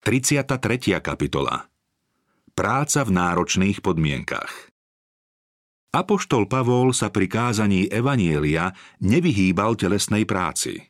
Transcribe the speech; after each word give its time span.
33. 0.00 0.96
kapitola 1.04 1.68
Práca 2.56 3.04
v 3.04 3.10
náročných 3.12 3.84
podmienkach 3.84 4.72
Apoštol 5.92 6.48
Pavol 6.48 6.96
sa 6.96 7.12
pri 7.12 7.28
kázaní 7.28 7.84
Evanielia 7.84 8.72
nevyhýbal 9.04 9.76
telesnej 9.76 10.24
práci. 10.24 10.88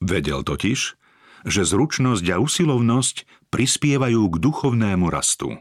Vedel 0.00 0.48
totiž, 0.48 0.80
že 1.44 1.60
zručnosť 1.60 2.24
a 2.32 2.40
usilovnosť 2.40 3.52
prispievajú 3.52 4.22
k 4.32 4.36
duchovnému 4.40 5.12
rastu. 5.12 5.52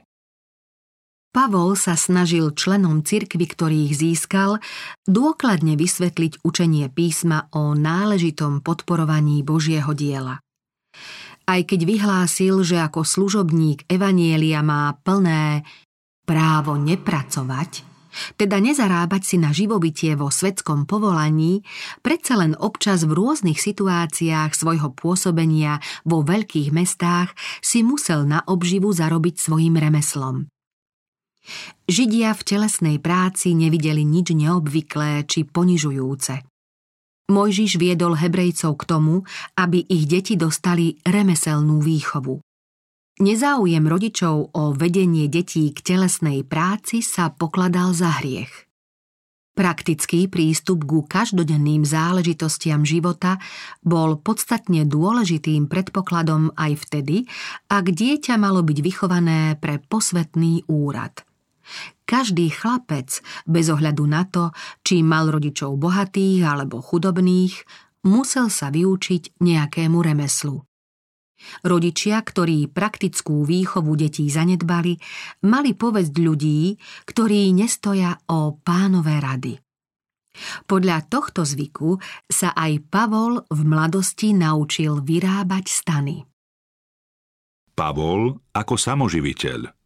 Pavol 1.36 1.76
sa 1.76 2.00
snažil 2.00 2.56
členom 2.56 3.04
cirkvy, 3.04 3.52
ktorých 3.52 3.92
získal, 4.00 4.64
dôkladne 5.04 5.76
vysvetliť 5.76 6.40
učenie 6.40 6.88
písma 6.88 7.52
o 7.52 7.76
náležitom 7.76 8.64
podporovaní 8.64 9.44
Božieho 9.44 9.92
diela 9.92 10.40
aj 11.48 11.61
keď 11.64 11.79
vyhlásil, 11.88 12.59
že 12.68 12.77
ako 12.77 13.07
služobník 13.07 13.88
Evanielia 13.88 14.59
má 14.59 14.91
plné 14.99 15.63
právo 16.27 16.76
nepracovať, 16.76 17.88
teda 18.35 18.59
nezarábať 18.59 19.22
si 19.23 19.38
na 19.39 19.55
živobytie 19.55 20.17
vo 20.20 20.27
svetskom 20.27 20.84
povolaní, 20.84 21.63
predsa 22.03 22.36
len 22.36 22.58
občas 22.58 23.08
v 23.08 23.16
rôznych 23.16 23.62
situáciách 23.62 24.52
svojho 24.52 24.91
pôsobenia 24.91 25.80
vo 26.03 26.25
veľkých 26.25 26.73
mestách 26.75 27.31
si 27.64 27.86
musel 27.86 28.27
na 28.27 28.44
obživu 28.44 28.91
zarobiť 28.91 29.36
svojim 29.39 29.77
remeslom. 29.80 30.50
Židia 31.88 32.36
v 32.36 32.41
telesnej 32.44 32.98
práci 33.00 33.55
nevideli 33.55 34.03
nič 34.03 34.36
neobvyklé 34.36 35.23
či 35.23 35.48
ponižujúce. 35.48 36.56
Mojžiš 37.27 37.76
viedol 37.76 38.16
Hebrejcov 38.16 38.80
k 38.80 38.84
tomu, 38.88 39.27
aby 39.59 39.84
ich 39.84 40.08
deti 40.08 40.40
dostali 40.40 40.95
remeselnú 41.04 41.84
výchovu. 41.84 42.40
Nezáujem 43.20 43.84
rodičov 43.84 44.55
o 44.55 44.63
vedenie 44.72 45.27
detí 45.27 45.76
k 45.76 45.80
telesnej 45.84 46.48
práci 46.48 47.03
sa 47.03 47.28
pokladal 47.28 47.92
za 47.92 48.16
hriech. 48.23 48.70
Praktický 49.58 50.30
prístup 50.31 50.86
ku 50.86 51.03
každodenným 51.03 51.83
záležitostiam 51.83 52.88
života 52.88 53.42
bol 53.83 54.16
podstatne 54.22 54.88
dôležitým 54.88 55.67
predpokladom 55.67 56.55
aj 56.55 56.88
vtedy, 56.88 57.28
ak 57.67 57.92
dieťa 57.92 58.39
malo 58.39 58.64
byť 58.64 58.78
vychované 58.86 59.58
pre 59.59 59.81
posvetný 59.83 60.64
úrad. 60.70 61.27
Každý 62.08 62.48
chlapec, 62.52 63.20
bez 63.44 63.68
ohľadu 63.68 64.04
na 64.08 64.23
to, 64.23 64.56
či 64.82 65.04
mal 65.04 65.28
rodičov 65.28 65.76
bohatých 65.76 66.48
alebo 66.48 66.80
chudobných, 66.80 67.68
musel 68.08 68.48
sa 68.48 68.72
vyučiť 68.72 69.44
nejakému 69.44 70.00
remeslu. 70.00 70.64
Rodičia, 71.62 72.18
ktorí 72.18 72.66
praktickú 72.73 73.45
výchovu 73.45 73.94
detí 73.94 74.26
zanedbali, 74.26 74.98
mali 75.45 75.78
povesť 75.78 76.14
ľudí, 76.18 76.82
ktorí 77.06 77.54
nestoja 77.54 78.18
o 78.34 78.58
pánové 78.58 79.22
rady. 79.22 79.54
Podľa 80.66 81.10
tohto 81.10 81.45
zvyku 81.45 81.98
sa 82.30 82.54
aj 82.54 82.90
Pavol 82.90 83.42
v 83.50 83.60
mladosti 83.66 84.34
naučil 84.38 85.02
vyrábať 85.02 85.66
stany. 85.66 86.18
Pavol 87.78 88.42
ako 88.58 88.73
samoživiteľ 88.73 89.77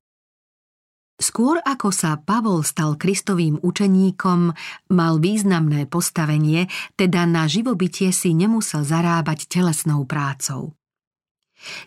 Skôr 1.21 1.61
ako 1.61 1.93
sa 1.93 2.17
Pavol 2.17 2.65
stal 2.65 2.97
kristovým 2.97 3.61
učeníkom, 3.61 4.57
mal 4.89 5.13
významné 5.21 5.85
postavenie, 5.85 6.65
teda 6.97 7.29
na 7.29 7.45
živobytie 7.45 8.09
si 8.09 8.33
nemusel 8.33 8.81
zarábať 8.81 9.45
telesnou 9.45 10.01
prácou. 10.09 10.73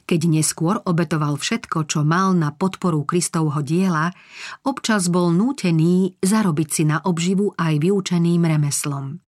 Keď 0.07 0.21
neskôr 0.31 0.79
obetoval 0.87 1.35
všetko, 1.35 1.91
čo 1.91 2.07
mal 2.07 2.31
na 2.39 2.55
podporu 2.55 3.03
Kristovho 3.03 3.59
diela, 3.67 4.15
občas 4.63 5.11
bol 5.11 5.35
nútený 5.35 6.15
zarobiť 6.23 6.69
si 6.71 6.83
na 6.87 7.03
obživu 7.03 7.51
aj 7.59 7.83
vyučeným 7.83 8.47
remeslom. 8.47 9.19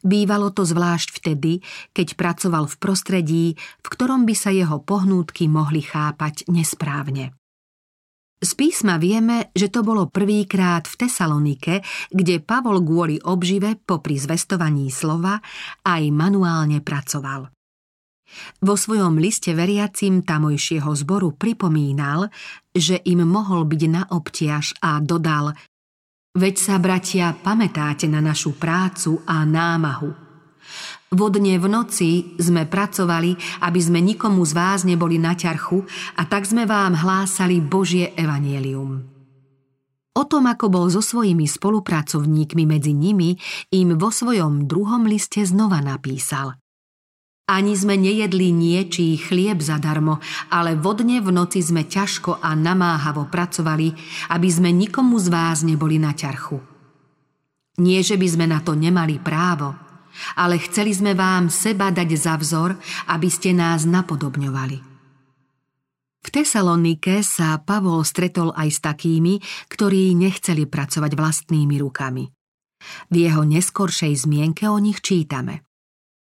Bývalo 0.00 0.48
to 0.48 0.64
zvlášť 0.64 1.20
vtedy, 1.20 1.60
keď 1.92 2.16
pracoval 2.16 2.72
v 2.72 2.76
prostredí, 2.80 3.44
v 3.84 3.86
ktorom 3.92 4.24
by 4.24 4.32
sa 4.32 4.48
jeho 4.48 4.80
pohnútky 4.80 5.44
mohli 5.44 5.84
chápať 5.84 6.48
nesprávne. 6.48 7.36
Z 8.40 8.56
písma 8.56 8.96
vieme, 8.96 9.52
že 9.52 9.68
to 9.68 9.84
bolo 9.84 10.08
prvýkrát 10.08 10.88
v 10.88 10.94
Tesalonike, 10.96 11.84
kde 12.08 12.40
Pavol 12.40 12.80
kvôli 12.80 13.20
obžive 13.20 13.76
popri 13.76 14.16
zvestovaní 14.16 14.88
slova 14.88 15.36
aj 15.84 16.02
manuálne 16.08 16.80
pracoval. 16.80 17.52
Vo 18.64 18.74
svojom 18.78 19.20
liste 19.20 19.52
veriacim 19.52 20.24
tamojšieho 20.24 20.88
zboru 20.88 21.36
pripomínal, 21.36 22.32
že 22.72 23.02
im 23.04 23.26
mohol 23.28 23.68
byť 23.68 23.82
na 23.90 24.08
obtiaž 24.08 24.72
a 24.80 25.02
dodal 25.04 25.52
Veď 26.30 26.54
sa, 26.62 26.78
bratia, 26.78 27.34
pamätáte 27.34 28.06
na 28.06 28.22
našu 28.22 28.54
prácu 28.54 29.18
a 29.26 29.42
námahu. 29.42 30.29
Vodne 31.10 31.58
v 31.58 31.66
noci 31.66 32.38
sme 32.38 32.70
pracovali, 32.70 33.34
aby 33.66 33.80
sme 33.82 33.98
nikomu 33.98 34.46
z 34.46 34.54
vás 34.54 34.86
neboli 34.86 35.18
na 35.18 35.34
ťarchu 35.34 35.82
a 36.14 36.22
tak 36.22 36.46
sme 36.46 36.70
vám 36.70 36.94
hlásali 36.94 37.58
Božie 37.58 38.14
evanielium. 38.14 39.02
O 40.14 40.22
tom, 40.22 40.46
ako 40.46 40.70
bol 40.70 40.86
so 40.86 41.02
svojimi 41.02 41.50
spolupracovníkmi 41.50 42.62
medzi 42.62 42.94
nimi, 42.94 43.34
im 43.74 43.98
vo 43.98 44.14
svojom 44.14 44.70
druhom 44.70 45.02
liste 45.10 45.42
znova 45.42 45.82
napísal. 45.82 46.54
Ani 47.50 47.74
sme 47.74 47.98
nejedli 47.98 48.54
niečí 48.54 49.18
chlieb 49.18 49.58
zadarmo, 49.58 50.22
ale 50.54 50.78
vodne 50.78 51.18
v 51.18 51.34
noci 51.34 51.58
sme 51.58 51.90
ťažko 51.90 52.38
a 52.38 52.54
namáhavo 52.54 53.26
pracovali, 53.26 53.98
aby 54.30 54.46
sme 54.46 54.70
nikomu 54.70 55.18
z 55.18 55.26
vás 55.26 55.66
neboli 55.66 55.98
na 55.98 56.14
ťarchu. 56.14 56.62
Nie, 57.82 58.06
že 58.06 58.14
by 58.14 58.26
sme 58.30 58.46
na 58.46 58.62
to 58.62 58.78
nemali 58.78 59.18
právo– 59.18 59.74
ale 60.36 60.60
chceli 60.62 60.94
sme 60.94 61.16
vám 61.16 61.48
seba 61.48 61.90
dať 61.90 62.10
za 62.16 62.34
vzor, 62.38 62.76
aby 63.10 63.28
ste 63.28 63.54
nás 63.56 63.84
napodobňovali. 63.88 64.90
V 66.20 66.28
Tesalonike 66.28 67.24
sa 67.24 67.56
Pavol 67.64 68.04
stretol 68.04 68.52
aj 68.52 68.68
s 68.68 68.78
takými, 68.84 69.40
ktorí 69.72 70.12
nechceli 70.12 70.68
pracovať 70.68 71.16
vlastnými 71.16 71.80
rukami. 71.80 72.28
V 73.08 73.14
jeho 73.16 73.44
neskoršej 73.44 74.28
zmienke 74.28 74.68
o 74.68 74.76
nich 74.76 75.00
čítame. 75.00 75.64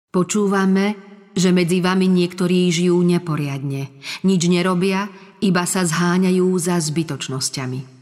Počúvame, 0.07 0.95
že 1.33 1.49
medzi 1.51 1.81
vami 1.81 2.07
niektorí 2.07 2.69
žijú 2.69 3.01
neporiadne, 3.01 3.91
nič 4.23 4.41
nerobia, 4.47 5.09
iba 5.43 5.67
sa 5.67 5.83
zháňajú 5.83 6.47
za 6.61 6.79
zbytočnosťami. 6.79 7.92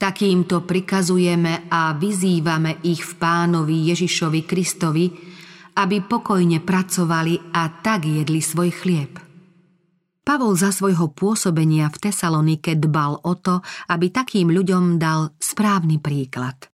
Takýmto 0.00 0.64
prikazujeme 0.64 1.68
a 1.68 1.92
vyzývame 1.92 2.80
ich 2.88 3.04
v 3.04 3.12
pánovi 3.20 3.92
Ježišovi 3.92 4.48
Kristovi, 4.48 5.12
aby 5.76 6.00
pokojne 6.00 6.64
pracovali 6.64 7.52
a 7.52 7.68
tak 7.84 8.08
jedli 8.08 8.40
svoj 8.40 8.72
chlieb. 8.72 9.20
Pavol 10.24 10.56
za 10.56 10.72
svojho 10.72 11.12
pôsobenia 11.12 11.92
v 11.92 12.00
Tesalonike 12.00 12.80
dbal 12.80 13.28
o 13.28 13.34
to, 13.36 13.60
aby 13.92 14.08
takým 14.08 14.48
ľuďom 14.48 14.96
dal 14.96 15.36
správny 15.36 16.00
príklad. 16.00 16.72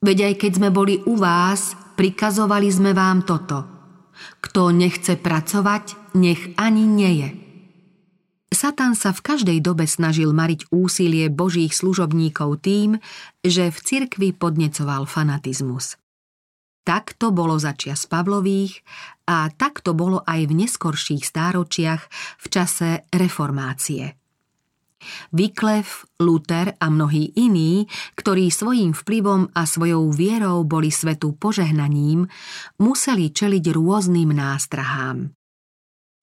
Veď 0.00 0.32
aj 0.32 0.34
keď 0.40 0.52
sme 0.56 0.70
boli 0.72 1.04
u 1.04 1.20
vás, 1.20 1.76
prikazovali 2.00 2.72
sme 2.72 2.96
vám 2.96 3.28
toto. 3.28 3.58
Kto 4.40 4.72
nechce 4.72 5.20
pracovať, 5.20 6.16
nech 6.16 6.56
ani 6.56 6.88
neje. 6.88 7.47
Satan 8.48 8.96
sa 8.96 9.12
v 9.12 9.20
každej 9.20 9.58
dobe 9.60 9.84
snažil 9.84 10.32
mariť 10.32 10.72
úsilie 10.72 11.28
božích 11.28 11.76
služobníkov 11.76 12.64
tým, 12.64 12.96
že 13.44 13.68
v 13.68 13.78
cirkvi 13.78 14.28
podnecoval 14.32 15.04
fanatizmus. 15.04 16.00
Tak 16.88 17.20
to 17.20 17.28
bolo 17.28 17.60
začias 17.60 18.08
Pavlových 18.08 18.80
a 19.28 19.52
tak 19.52 19.84
to 19.84 19.92
bolo 19.92 20.24
aj 20.24 20.48
v 20.48 20.64
neskorších 20.64 21.20
stáročiach 21.20 22.02
v 22.40 22.46
čase 22.48 23.04
reformácie. 23.12 24.16
Vyklev, 25.30 25.86
Luther 26.18 26.74
a 26.80 26.90
mnohí 26.90 27.30
iní, 27.38 27.86
ktorí 28.18 28.50
svojím 28.50 28.96
vplyvom 28.96 29.52
a 29.54 29.62
svojou 29.62 30.10
vierou 30.10 30.66
boli 30.66 30.90
svetu 30.90 31.38
požehnaním, 31.38 32.26
museli 32.82 33.30
čeliť 33.30 33.64
rôznym 33.70 34.34
nástrahám. 34.34 35.37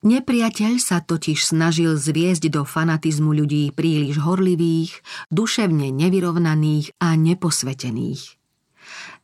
Nepriateľ 0.06 0.78
sa 0.78 1.02
totiž 1.02 1.50
snažil 1.50 1.98
zviesť 1.98 2.54
do 2.54 2.62
fanatizmu 2.62 3.34
ľudí 3.34 3.74
príliš 3.74 4.22
horlivých, 4.22 5.02
duševne 5.34 5.90
nevyrovnaných 5.90 6.94
a 7.02 7.18
neposvetených. 7.18 8.38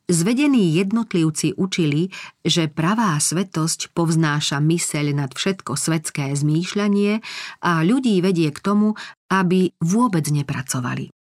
Zvedení 0.10 0.74
jednotlivci 0.74 1.54
učili, 1.54 2.10
že 2.42 2.66
pravá 2.66 3.14
svetosť 3.22 3.94
povznáša 3.94 4.58
myseľ 4.58 5.06
nad 5.22 5.32
všetko 5.38 5.78
svetské 5.78 6.34
zmýšľanie 6.34 7.22
a 7.62 7.86
ľudí 7.86 8.18
vedie 8.26 8.50
k 8.50 8.60
tomu, 8.60 8.98
aby 9.30 9.78
vôbec 9.86 10.26
nepracovali. 10.34 11.14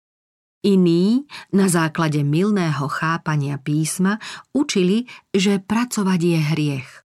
Iní, 0.64 1.28
na 1.52 1.68
základe 1.68 2.24
milného 2.24 2.88
chápania 2.88 3.60
písma, 3.60 4.24
učili, 4.56 5.04
že 5.36 5.60
pracovať 5.60 6.20
je 6.24 6.40
hriech. 6.56 7.09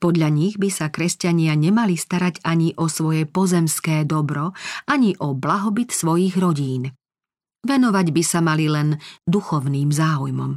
Podľa 0.00 0.28
nich 0.32 0.56
by 0.56 0.72
sa 0.72 0.88
kresťania 0.88 1.52
nemali 1.52 1.92
starať 1.92 2.40
ani 2.40 2.72
o 2.80 2.88
svoje 2.88 3.28
pozemské 3.28 4.08
dobro, 4.08 4.56
ani 4.88 5.12
o 5.20 5.36
blahobyt 5.36 5.92
svojich 5.92 6.40
rodín. 6.40 6.88
Venovať 7.60 8.06
by 8.08 8.22
sa 8.24 8.40
mali 8.40 8.72
len 8.72 8.96
duchovným 9.28 9.92
záujmom. 9.92 10.56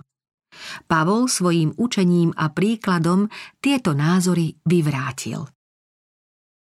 Pavol 0.88 1.28
svojim 1.28 1.76
učením 1.76 2.32
a 2.40 2.56
príkladom 2.56 3.28
tieto 3.60 3.92
názory 3.92 4.56
vyvrátil. 4.64 5.44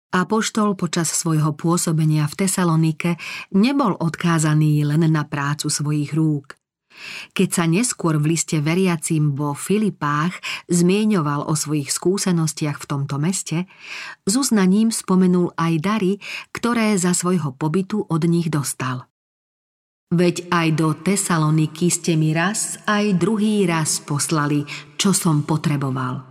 Apoštol 0.09 0.73
počas 0.73 1.13
svojho 1.13 1.53
pôsobenia 1.53 2.25
v 2.25 2.47
Tesalonike 2.47 3.11
nebol 3.53 3.93
odkázaný 3.93 4.81
len 4.87 5.05
na 5.05 5.27
prácu 5.27 5.69
svojich 5.69 6.17
rúk. 6.17 6.58
Keď 7.33 7.49
sa 7.49 7.63
neskôr 7.65 8.21
v 8.21 8.35
liste 8.35 8.61
veriacim 8.61 9.33
vo 9.33 9.57
Filipách 9.57 10.37
zmieňoval 10.69 11.47
o 11.47 11.53
svojich 11.57 11.89
skúsenostiach 11.89 12.77
v 12.79 12.85
tomto 12.87 13.17
meste, 13.17 13.65
s 14.23 14.33
uznaním 14.37 14.93
spomenul 14.93 15.53
aj 15.57 15.73
dary, 15.81 16.13
ktoré 16.53 16.95
za 16.95 17.17
svojho 17.17 17.55
pobytu 17.57 18.05
od 18.05 18.21
nich 18.29 18.47
dostal. 18.47 19.09
Veď 20.09 20.49
aj 20.49 20.67
do 20.73 20.97
Tesaloniky 20.97 21.93
ste 21.93 22.17
mi 22.17 22.33
raz, 22.33 22.81
aj 22.89 23.13
druhý 23.21 23.69
raz 23.69 24.01
poslali, 24.01 24.65
čo 24.97 25.13
som 25.13 25.45
potreboval. 25.45 26.28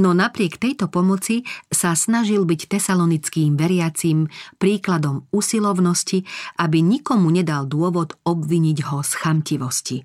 No 0.00 0.16
napriek 0.16 0.56
tejto 0.56 0.88
pomoci 0.88 1.44
sa 1.68 1.92
snažil 1.92 2.48
byť 2.48 2.72
tesalonickým 2.72 3.52
veriacím 3.52 4.32
príkladom 4.56 5.28
usilovnosti, 5.28 6.24
aby 6.56 6.80
nikomu 6.80 7.28
nedal 7.28 7.68
dôvod 7.68 8.16
obviniť 8.24 8.78
ho 8.88 9.04
z 9.04 9.12
chamtivosti. 9.20 9.98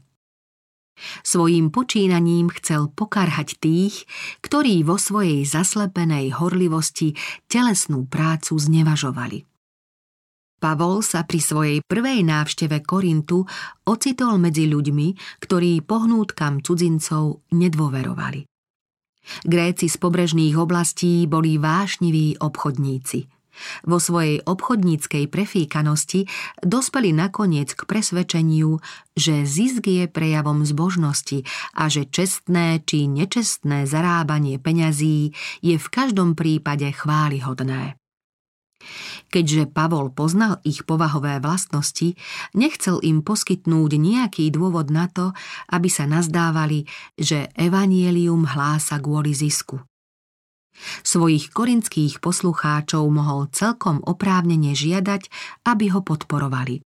Svojím 1.23 1.71
počínaním 1.71 2.51
chcel 2.59 2.91
pokarhať 2.91 3.59
tých, 3.59 4.03
ktorí 4.43 4.83
vo 4.83 4.99
svojej 4.99 5.47
zaslepenej 5.47 6.35
horlivosti 6.39 7.15
telesnú 7.47 8.03
prácu 8.07 8.59
znevažovali. 8.59 9.47
Pavol 10.59 11.03
sa 11.03 11.27
pri 11.27 11.39
svojej 11.39 11.79
prvej 11.83 12.23
návšteve 12.23 12.83
Korintu 12.83 13.43
ocitol 13.87 14.39
medzi 14.39 14.67
ľuďmi, 14.71 15.39
ktorí 15.43 15.83
pohnútkam 15.83 16.63
cudzincov 16.63 17.43
nedôverovali. 17.51 18.54
Gréci 19.43 19.89
z 19.89 19.97
pobrežných 19.97 20.55
oblastí 20.55 21.25
boli 21.25 21.57
vášniví 21.57 22.39
obchodníci. 22.39 23.27
Vo 23.87 24.03
svojej 24.03 24.43
obchodníckej 24.43 25.31
prefíkanosti 25.31 26.27
dospeli 26.59 27.15
nakoniec 27.15 27.71
k 27.71 27.87
presvedčeniu, 27.87 28.83
že 29.15 29.47
zisk 29.47 29.87
je 29.87 30.11
prejavom 30.11 30.67
zbožnosti 30.67 31.47
a 31.71 31.87
že 31.87 32.03
čestné 32.07 32.83
či 32.83 33.07
nečestné 33.07 33.87
zarábanie 33.87 34.59
peňazí 34.59 35.31
je 35.63 35.75
v 35.79 35.87
každom 35.87 36.35
prípade 36.35 36.91
chválihodné. 36.91 37.95
Keďže 39.31 39.71
Pavol 39.71 40.11
poznal 40.11 40.59
ich 40.67 40.83
povahové 40.83 41.39
vlastnosti, 41.39 42.13
nechcel 42.53 42.99
im 43.01 43.23
poskytnúť 43.23 43.91
nejaký 43.97 44.51
dôvod 44.51 44.91
na 44.91 45.09
to, 45.09 45.31
aby 45.71 45.87
sa 45.89 46.05
nazdávali, 46.05 46.85
že 47.15 47.49
evanielium 47.55 48.45
hlása 48.45 48.99
kvôli 49.01 49.33
zisku. 49.33 49.81
Svojich 51.07 51.55
korinských 51.55 52.19
poslucháčov 52.19 53.07
mohol 53.07 53.47
celkom 53.55 54.03
oprávnene 54.03 54.75
žiadať, 54.75 55.31
aby 55.63 55.85
ho 55.95 56.03
podporovali. 56.03 56.83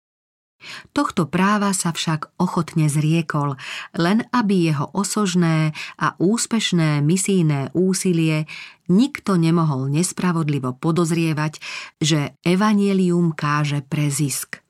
Tohto 0.91 1.29
práva 1.29 1.69
sa 1.71 1.93
však 1.93 2.33
ochotne 2.41 2.89
zriekol, 2.89 3.55
len 3.93 4.25
aby 4.33 4.73
jeho 4.73 4.89
osožné 4.89 5.77
a 6.01 6.17
úspešné 6.17 7.05
misijné 7.05 7.71
úsilie 7.77 8.49
nikto 8.89 9.37
nemohol 9.37 9.85
nespravodlivo 9.93 10.73
podozrievať, 10.73 11.61
že 12.01 12.33
evanielium 12.41 13.37
káže 13.37 13.85
pre 13.85 14.09
zisk. 14.09 14.65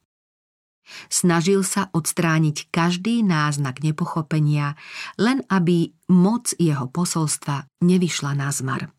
Snažil 1.12 1.68
sa 1.68 1.92
odstrániť 1.92 2.72
každý 2.72 3.19
náznak 3.19 3.84
nepochopenia, 3.84 4.80
len 5.19 5.44
aby 5.51 5.92
moc 6.07 6.56
jeho 6.56 6.88
posolstva 6.88 7.68
nevyšla 7.84 8.31
na 8.36 8.50
zmar. 8.51 8.92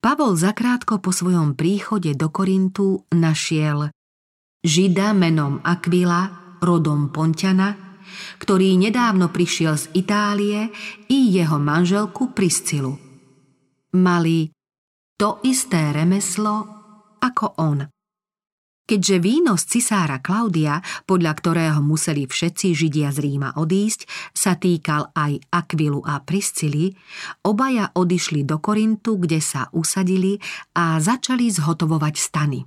Pavol 0.00 0.32
zakrátko 0.32 0.96
po 0.96 1.12
svojom 1.12 1.52
príchode 1.52 2.16
do 2.16 2.32
Korintu 2.32 3.04
našiel 3.12 3.92
Žida 4.60 5.16
menom 5.16 5.64
Aquila, 5.64 6.28
rodom 6.60 7.08
Pontiana, 7.08 7.96
ktorý 8.36 8.76
nedávno 8.76 9.32
prišiel 9.32 9.80
z 9.80 9.88
Itálie 9.96 10.68
i 11.08 11.32
jeho 11.32 11.56
manželku 11.56 12.36
Priscilu. 12.36 12.92
Mali 13.96 14.52
to 15.16 15.40
isté 15.48 15.96
remeslo 15.96 16.68
ako 17.24 17.56
on. 17.56 17.88
Keďže 18.84 19.16
víno 19.22 19.56
z 19.56 19.64
cisára 19.80 20.20
Klaudia, 20.20 20.84
podľa 21.08 21.32
ktorého 21.40 21.80
museli 21.80 22.28
všetci 22.28 22.74
Židia 22.76 23.16
z 23.16 23.22
Ríma 23.22 23.56
odísť, 23.56 24.04
sa 24.36 24.60
týkal 24.60 25.08
aj 25.16 25.40
Akvilu 25.56 26.04
a 26.04 26.20
Priscily, 26.20 26.92
obaja 27.48 27.96
odišli 27.96 28.44
do 28.44 28.60
Korintu, 28.60 29.16
kde 29.16 29.40
sa 29.40 29.72
usadili 29.72 30.36
a 30.76 31.00
začali 31.00 31.48
zhotovovať 31.48 32.14
stany. 32.18 32.60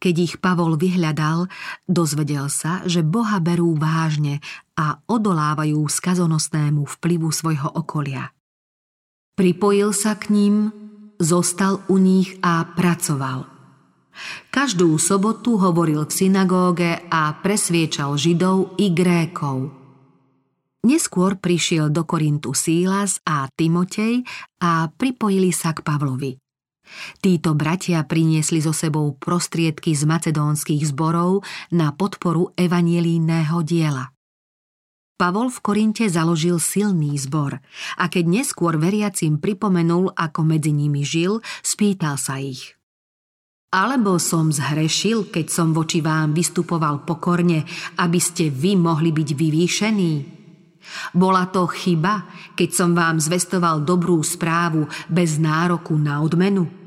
Keď 0.00 0.14
ich 0.16 0.34
Pavol 0.40 0.80
vyhľadal, 0.80 1.52
dozvedel 1.84 2.48
sa, 2.48 2.80
že 2.88 3.04
Boha 3.04 3.36
berú 3.36 3.76
vážne 3.76 4.40
a 4.72 4.96
odolávajú 5.04 5.76
skazonosnému 5.84 6.88
vplyvu 6.88 7.28
svojho 7.28 7.68
okolia. 7.68 8.32
Pripojil 9.36 9.92
sa 9.92 10.16
k 10.16 10.32
ním, 10.32 10.72
zostal 11.20 11.84
u 11.92 12.00
nich 12.00 12.40
a 12.40 12.64
pracoval. 12.64 13.44
Každú 14.48 14.96
sobotu 14.96 15.60
hovoril 15.60 16.08
v 16.08 16.12
synagóge 16.12 16.92
a 17.12 17.36
presviečal 17.36 18.16
Židov 18.16 18.80
i 18.80 18.88
Grékov. 18.96 19.68
Neskôr 20.80 21.36
prišiel 21.36 21.92
do 21.92 22.08
Korintu 22.08 22.56
Sílas 22.56 23.20
a 23.28 23.44
Timotej 23.52 24.24
a 24.64 24.88
pripojili 24.88 25.52
sa 25.52 25.76
k 25.76 25.84
Pavlovi. 25.84 26.39
Títo 27.20 27.54
bratia 27.58 28.02
priniesli 28.06 28.62
so 28.62 28.72
sebou 28.74 29.14
prostriedky 29.16 29.92
z 29.94 30.08
macedónskych 30.08 30.82
zborov 30.88 31.42
na 31.74 31.92
podporu 31.94 32.50
evanielínneho 32.56 33.60
diela. 33.66 34.10
Pavol 35.20 35.52
v 35.52 35.58
Korinte 35.60 36.08
založil 36.08 36.56
silný 36.56 37.12
zbor 37.20 37.60
a 38.00 38.04
keď 38.08 38.40
neskôr 38.40 38.80
veriacim 38.80 39.36
pripomenul, 39.36 40.16
ako 40.16 40.40
medzi 40.48 40.72
nimi 40.72 41.04
žil, 41.04 41.44
spýtal 41.60 42.16
sa 42.16 42.40
ich. 42.40 42.72
Alebo 43.68 44.16
som 44.16 44.48
zhrešil, 44.48 45.28
keď 45.28 45.46
som 45.52 45.76
voči 45.76 46.00
vám 46.00 46.32
vystupoval 46.32 47.04
pokorne, 47.04 47.68
aby 48.00 48.16
ste 48.16 48.48
vy 48.48 48.80
mohli 48.80 49.12
byť 49.12 49.28
vyvýšení? 49.36 50.14
Bola 51.12 51.46
to 51.52 51.68
chyba, 51.68 52.24
keď 52.56 52.70
som 52.72 52.96
vám 52.96 53.20
zvestoval 53.20 53.84
dobrú 53.84 54.24
správu 54.24 54.88
bez 55.12 55.36
nároku 55.36 56.00
na 56.00 56.24
odmenu? 56.24 56.79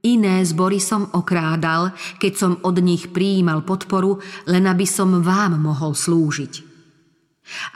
Iné 0.00 0.40
zbory 0.48 0.80
som 0.80 1.12
okrádal, 1.12 1.92
keď 2.16 2.32
som 2.32 2.52
od 2.64 2.80
nich 2.80 3.12
prijímal 3.12 3.60
podporu, 3.68 4.16
len 4.48 4.64
aby 4.64 4.88
som 4.88 5.20
vám 5.20 5.60
mohol 5.60 5.92
slúžiť. 5.92 6.70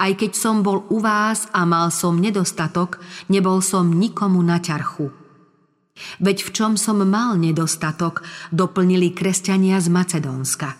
Aj 0.01 0.13
keď 0.15 0.33
som 0.33 0.63
bol 0.65 0.87
u 0.89 1.03
vás 1.03 1.51
a 1.53 1.67
mal 1.69 1.93
som 1.93 2.17
nedostatok, 2.17 3.03
nebol 3.29 3.61
som 3.61 3.93
nikomu 3.93 4.41
na 4.41 4.57
ťarchu. 4.63 5.11
Veď 6.19 6.49
v 6.49 6.51
čom 6.51 6.73
som 6.75 6.99
mal 7.07 7.39
nedostatok, 7.39 8.25
doplnili 8.51 9.15
kresťania 9.15 9.79
z 9.79 9.93
Macedónska. 9.93 10.75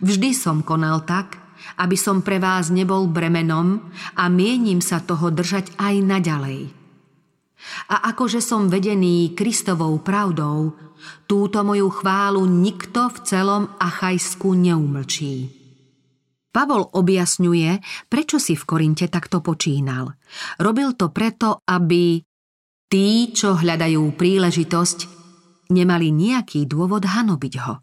Vždy 0.00 0.32
som 0.32 0.64
konal 0.64 1.04
tak, 1.04 1.40
aby 1.80 1.96
som 1.96 2.24
pre 2.24 2.40
vás 2.40 2.72
nebol 2.72 3.08
bremenom 3.08 3.80
a 4.16 4.28
mienim 4.28 4.80
sa 4.80 5.00
toho 5.00 5.32
držať 5.32 5.76
aj 5.80 5.94
naďalej. 6.04 6.85
A 7.90 8.10
akože 8.14 8.42
som 8.42 8.70
vedený 8.70 9.34
Kristovou 9.34 9.98
pravdou, 10.02 10.74
túto 11.26 11.62
moju 11.62 11.90
chválu 11.90 12.46
nikto 12.46 13.10
v 13.10 13.16
celom 13.26 13.62
Achajsku 13.78 14.54
neumlčí. 14.54 15.50
Pavol 16.50 16.88
objasňuje, 16.88 17.84
prečo 18.08 18.40
si 18.40 18.56
v 18.56 18.64
Korinte 18.64 19.12
takto 19.12 19.44
počínal. 19.44 20.16
Robil 20.56 20.96
to 20.96 21.12
preto, 21.12 21.60
aby 21.68 22.16
tí, 22.88 23.28
čo 23.36 23.60
hľadajú 23.60 24.16
príležitosť, 24.16 24.98
nemali 25.68 26.08
nejaký 26.16 26.64
dôvod 26.64 27.04
hanobiť 27.04 27.54
ho. 27.60 27.74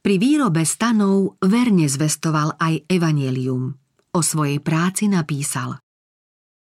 Pri 0.00 0.16
výrobe 0.18 0.66
stanov 0.66 1.38
verne 1.44 1.86
zvestoval 1.86 2.58
aj 2.58 2.90
evanelium. 2.90 3.70
O 4.10 4.20
svojej 4.24 4.58
práci 4.58 5.06
napísal– 5.06 5.78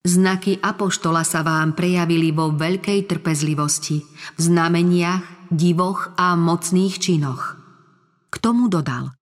Znaky 0.00 0.56
apoštola 0.56 1.20
sa 1.28 1.44
vám 1.44 1.76
prejavili 1.76 2.32
vo 2.32 2.48
veľkej 2.56 3.04
trpezlivosti, 3.04 4.00
v 4.00 4.40
znameniach, 4.40 5.52
divoch 5.52 6.16
a 6.16 6.32
mocných 6.40 6.96
činoch. 6.96 7.60
K 8.32 8.34
tomu 8.40 8.72
dodal. 8.72 9.12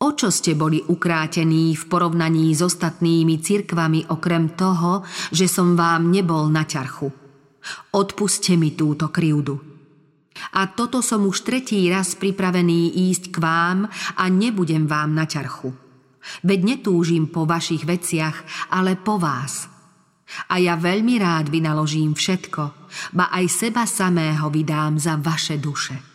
O 0.00 0.16
čo 0.16 0.32
ste 0.32 0.56
boli 0.56 0.80
ukrátení 0.80 1.76
v 1.76 1.84
porovnaní 1.84 2.48
s 2.56 2.64
ostatnými 2.64 3.44
cirkvami 3.44 4.08
okrem 4.08 4.56
toho, 4.56 5.04
že 5.36 5.44
som 5.44 5.76
vám 5.76 6.08
nebol 6.08 6.48
na 6.48 6.64
ťarchu? 6.64 7.12
Odpuste 7.92 8.56
mi 8.56 8.72
túto 8.72 9.12
krivdu. 9.12 9.60
A 10.56 10.64
toto 10.72 11.04
som 11.04 11.28
už 11.28 11.44
tretí 11.44 11.84
raz 11.92 12.16
pripravený 12.16 12.96
ísť 13.12 13.28
k 13.28 13.36
vám 13.36 13.84
a 14.16 14.24
nebudem 14.32 14.88
vám 14.88 15.12
na 15.12 15.28
ťarchu. 15.28 15.76
Veď 16.40 16.60
netúžim 16.64 17.28
po 17.28 17.44
vašich 17.44 17.84
veciach, 17.84 18.72
ale 18.72 18.96
po 18.96 19.20
vás. 19.20 19.79
A 20.50 20.62
ja 20.62 20.78
veľmi 20.78 21.18
rád 21.18 21.50
vynaložím 21.50 22.14
všetko, 22.14 22.62
ba 23.14 23.30
aj 23.34 23.44
seba 23.50 23.84
samého 23.86 24.46
vydám 24.50 24.98
za 24.98 25.18
vaše 25.18 25.58
duše. 25.58 26.10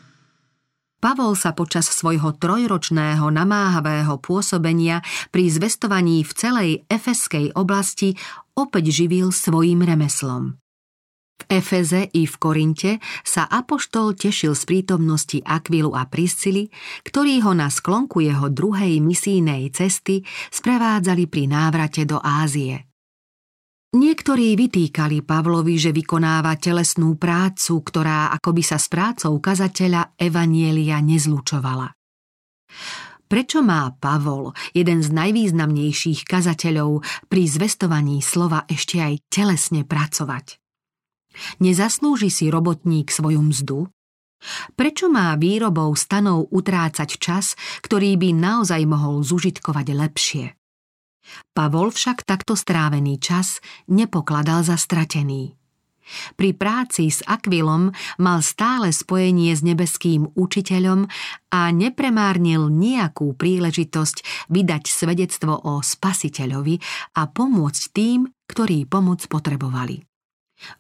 Pavol 1.06 1.38
sa 1.38 1.54
počas 1.54 1.86
svojho 1.86 2.34
trojročného 2.34 3.30
namáhavého 3.30 4.18
pôsobenia 4.18 5.06
pri 5.30 5.54
zvestovaní 5.54 6.26
v 6.26 6.32
celej 6.34 6.70
efeskej 6.90 7.54
oblasti 7.54 8.18
opäť 8.58 8.90
živil 8.90 9.30
svojim 9.30 9.86
remeslom. 9.86 10.58
V 11.36 11.44
Efeze 11.52 12.10
i 12.16 12.24
v 12.24 12.36
Korinte 12.40 12.92
sa 13.22 13.46
Apoštol 13.46 14.16
tešil 14.16 14.56
z 14.56 14.64
prítomnosti 14.66 15.38
Akvilu 15.44 15.92
a 15.92 16.08
Priscily, 16.08 16.72
ktorí 17.04 17.44
ho 17.44 17.52
na 17.52 17.68
sklonku 17.68 18.24
jeho 18.24 18.48
druhej 18.48 19.04
misijnej 19.04 19.70
cesty 19.76 20.24
sprevádzali 20.50 21.28
pri 21.28 21.44
návrate 21.52 22.08
do 22.08 22.18
Ázie. 22.24 22.95
Niektorí 23.96 24.60
vytýkali 24.60 25.24
Pavlovi, 25.24 25.80
že 25.80 25.96
vykonáva 25.96 26.60
telesnú 26.60 27.16
prácu, 27.16 27.80
ktorá 27.80 28.28
akoby 28.36 28.60
sa 28.60 28.76
s 28.76 28.92
prácou 28.92 29.40
kazateľa 29.40 30.20
Evanielia 30.20 31.00
nezlučovala. 31.00 31.96
Prečo 33.32 33.64
má 33.64 33.96
Pavol, 33.96 34.52
jeden 34.76 35.00
z 35.00 35.16
najvýznamnejších 35.16 36.28
kazateľov, 36.28 37.08
pri 37.32 37.44
zvestovaní 37.48 38.20
slova 38.20 38.68
ešte 38.68 39.00
aj 39.00 39.32
telesne 39.32 39.88
pracovať? 39.88 40.60
Nezaslúži 41.64 42.28
si 42.28 42.52
robotník 42.52 43.08
svoju 43.08 43.40
mzdu? 43.48 43.88
Prečo 44.76 45.08
má 45.08 45.40
výrobou 45.40 45.96
stanov 45.96 46.52
utrácať 46.52 47.16
čas, 47.16 47.56
ktorý 47.80 48.20
by 48.20 48.30
naozaj 48.36 48.84
mohol 48.84 49.24
zužitkovať 49.24 49.88
lepšie? 49.96 50.65
Pavol 51.54 51.92
však 51.92 52.26
takto 52.28 52.54
strávený 52.54 53.18
čas 53.22 53.64
nepokladal 53.88 54.66
za 54.66 54.76
stratený. 54.76 55.56
Pri 56.38 56.54
práci 56.54 57.10
s 57.10 57.26
Akvilom 57.26 57.90
mal 58.22 58.46
stále 58.46 58.94
spojenie 58.94 59.50
s 59.58 59.66
nebeským 59.66 60.30
učiteľom 60.38 61.10
a 61.50 61.74
nepremárnil 61.74 62.70
nejakú 62.70 63.34
príležitosť 63.34 64.48
vydať 64.54 64.84
svedectvo 64.86 65.58
o 65.66 65.82
spasiteľovi 65.82 66.78
a 67.18 67.26
pomôcť 67.26 67.84
tým, 67.90 68.30
ktorí 68.46 68.86
pomoc 68.86 69.26
potrebovali. 69.26 70.06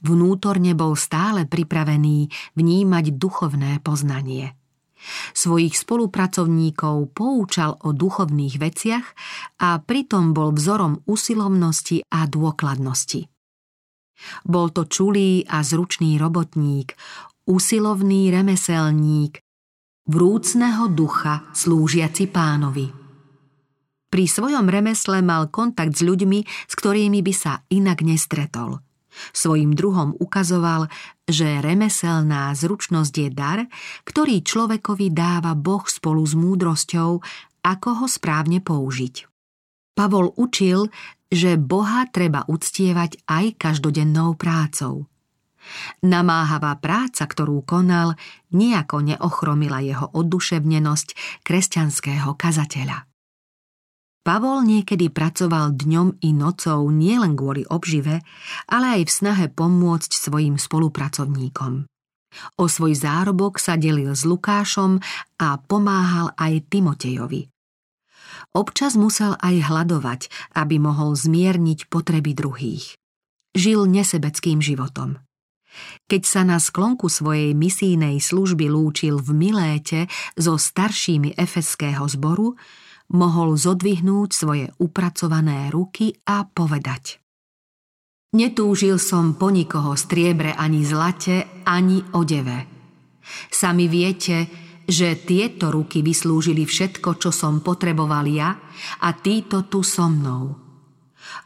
Vnútorne 0.05 0.77
bol 0.77 0.93
stále 0.93 1.49
pripravený 1.49 2.29
vnímať 2.53 3.05
duchovné 3.17 3.81
poznanie– 3.81 4.53
Svojich 5.33 5.75
spolupracovníkov 5.77 7.13
poučal 7.13 7.77
o 7.83 7.93
duchovných 7.93 8.55
veciach 8.57 9.05
a 9.61 9.77
pritom 9.81 10.33
bol 10.33 10.53
vzorom 10.55 11.05
usilovnosti 11.05 12.05
a 12.09 12.25
dôkladnosti. 12.25 13.29
Bol 14.47 14.71
to 14.71 14.87
čulý 14.87 15.43
a 15.45 15.61
zručný 15.61 16.15
robotník, 16.15 16.95
usilovný 17.45 18.31
remeselník, 18.31 19.43
vrúcného 20.07 20.87
ducha 20.93 21.45
slúžiaci 21.51 22.31
pánovi. 22.31 22.87
Pri 24.07 24.25
svojom 24.31 24.71
remesle 24.71 25.19
mal 25.19 25.51
kontakt 25.51 25.99
s 25.99 26.01
ľuďmi, 26.05 26.39
s 26.47 26.73
ktorými 26.79 27.19
by 27.19 27.33
sa 27.35 27.59
inak 27.67 27.99
nestretol– 28.05 28.79
Svojim 29.31 29.73
druhom 29.73 30.13
ukazoval, 30.19 30.91
že 31.25 31.63
remeselná 31.63 32.53
zručnosť 32.53 33.13
je 33.15 33.29
dar, 33.31 33.59
ktorý 34.03 34.43
človekovi 34.43 35.11
dáva 35.11 35.55
Boh 35.57 35.83
spolu 35.87 36.21
s 36.21 36.37
múdrosťou, 36.37 37.23
ako 37.65 37.89
ho 38.03 38.05
správne 38.05 38.61
použiť. 38.61 39.25
Pavol 39.95 40.35
učil, 40.35 40.91
že 41.31 41.57
Boha 41.57 42.05
treba 42.11 42.45
uctievať 42.45 43.25
aj 43.25 43.45
každodennou 43.57 44.35
prácou. 44.35 45.07
Namáhavá 46.05 46.77
práca, 46.77 47.25
ktorú 47.25 47.65
konal, 47.65 48.13
nejako 48.53 49.01
neochromila 49.01 49.81
jeho 49.81 50.13
oduševnenosť 50.13 51.41
kresťanského 51.41 52.37
kazateľa. 52.37 53.14
Pavol 54.25 54.65
niekedy 54.65 55.13
pracoval 55.13 55.77
dňom 55.77 56.17
i 56.25 56.33
nocou 56.33 56.89
nielen 56.89 57.37
kvôli 57.37 57.61
obžive, 57.69 58.25
ale 58.65 58.97
aj 58.97 59.01
v 59.05 59.11
snahe 59.13 59.45
pomôcť 59.53 60.09
svojim 60.09 60.57
spolupracovníkom. 60.57 61.85
O 62.57 62.65
svoj 62.65 62.97
zárobok 62.97 63.61
sa 63.61 63.77
delil 63.77 64.17
s 64.17 64.25
Lukášom 64.25 64.97
a 65.37 65.61
pomáhal 65.61 66.33
aj 66.41 66.57
Timotejovi. 66.73 67.53
Občas 68.57 68.97
musel 68.97 69.37
aj 69.45 69.69
hľadovať, 69.69 70.21
aby 70.57 70.81
mohol 70.81 71.13
zmierniť 71.13 71.85
potreby 71.85 72.33
druhých. 72.33 72.97
Žil 73.53 73.85
nesebeckým 73.85 74.57
životom. 74.57 75.21
Keď 76.09 76.21
sa 76.25 76.41
na 76.41 76.57
sklonku 76.57 77.13
svojej 77.13 77.53
misijnej 77.53 78.17
služby 78.17 78.73
lúčil 78.73 79.21
v 79.21 79.29
Miléte 79.37 80.09
so 80.33 80.57
staršími 80.57 81.37
efeského 81.37 82.09
zboru, 82.09 82.57
mohol 83.13 83.53
zodvihnúť 83.59 84.29
svoje 84.33 84.65
upracované 84.81 85.69
ruky 85.69 86.15
a 86.25 86.47
povedať 86.47 87.25
Netúžil 88.35 88.99
som 88.99 89.39
po 89.39 89.47
nikoho 89.47 89.95
striebre 89.95 90.51
ani 90.51 90.83
zlate, 90.83 91.63
ani 91.63 92.03
odeve. 92.19 92.67
Sami 93.47 93.87
viete, 93.87 94.51
že 94.83 95.23
tieto 95.23 95.71
ruky 95.71 96.03
vyslúžili 96.03 96.67
všetko, 96.67 97.15
čo 97.15 97.31
som 97.31 97.63
potreboval 97.63 98.27
ja 98.27 98.59
a 98.99 99.09
títo 99.15 99.71
tu 99.71 99.87
so 99.87 100.11
mnou. 100.11 100.51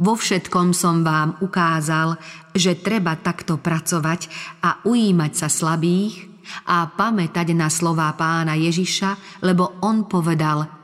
Vo 0.02 0.14
všetkom 0.18 0.74
som 0.74 1.06
vám 1.06 1.38
ukázal, 1.46 2.18
že 2.58 2.82
treba 2.82 3.14
takto 3.22 3.62
pracovať 3.62 4.26
a 4.66 4.82
ujímať 4.82 5.32
sa 5.38 5.48
slabých 5.48 6.26
a 6.74 6.90
pamätať 6.90 7.54
na 7.54 7.70
slová 7.70 8.10
pána 8.18 8.58
Ježiša, 8.58 9.46
lebo 9.46 9.78
on 9.86 10.10
povedal– 10.10 10.66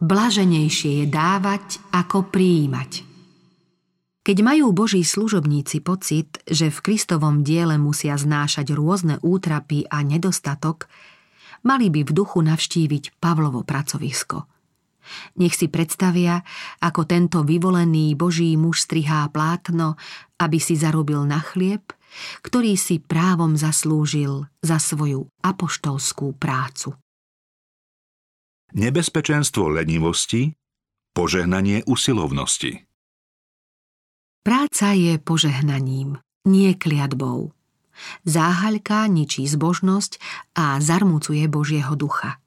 Blaženejšie 0.00 1.04
je 1.04 1.06
dávať, 1.12 1.76
ako 1.92 2.32
prijímať. 2.32 3.04
Keď 4.24 4.36
majú 4.40 4.72
Boží 4.72 5.04
služobníci 5.04 5.84
pocit, 5.84 6.40
že 6.48 6.72
v 6.72 6.78
Kristovom 6.80 7.44
diele 7.44 7.76
musia 7.76 8.16
znášať 8.16 8.72
rôzne 8.72 9.20
útrapy 9.20 9.84
a 9.92 10.00
nedostatok, 10.00 10.88
mali 11.68 11.92
by 11.92 12.08
v 12.08 12.16
duchu 12.16 12.40
navštíviť 12.40 13.20
Pavlovo 13.20 13.60
pracovisko. 13.60 14.48
Nech 15.36 15.52
si 15.52 15.68
predstavia, 15.68 16.40
ako 16.80 17.04
tento 17.04 17.44
vyvolený 17.44 18.16
Boží 18.16 18.56
muž 18.56 18.88
strihá 18.88 19.28
plátno, 19.28 20.00
aby 20.40 20.56
si 20.56 20.80
zarobil 20.80 21.28
na 21.28 21.44
chlieb, 21.44 21.92
ktorý 22.40 22.72
si 22.80 23.04
právom 23.04 23.52
zaslúžil 23.52 24.48
za 24.64 24.80
svoju 24.80 25.28
apoštolskú 25.44 26.40
prácu. 26.40 26.96
Nebezpečenstvo 28.70 29.66
lenivosti, 29.66 30.54
požehnanie 31.10 31.82
usilovnosti. 31.90 32.86
Práca 34.46 34.94
je 34.94 35.18
požehnaním, 35.18 36.22
nie 36.46 36.78
kliatbou. 36.78 37.50
Záhaľka 38.24 39.10
ničí 39.10 39.44
zbožnosť 39.44 40.22
a 40.56 40.78
zarmucuje 40.78 41.44
Božieho 41.50 41.92
ducha. 41.98 42.38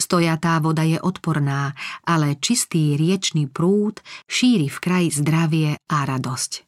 Stojatá 0.00 0.60
voda 0.64 0.84
je 0.84 0.96
odporná, 0.96 1.76
ale 2.04 2.40
čistý 2.40 2.96
riečný 2.96 3.48
prúd 3.48 4.00
šíri 4.28 4.72
v 4.72 4.78
kraji 4.80 5.08
zdravie 5.12 5.70
a 5.88 5.98
radosť. 6.08 6.64